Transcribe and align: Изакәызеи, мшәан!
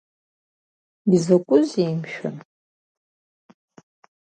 Изакәызеи, 1.15 1.93
мшәан! 2.01 2.35